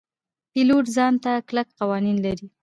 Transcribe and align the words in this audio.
پیلوټ 0.51 0.85
ځان 0.95 1.13
ته 1.23 1.31
کلک 1.47 1.67
قوانین 1.79 2.17
لري. 2.25 2.47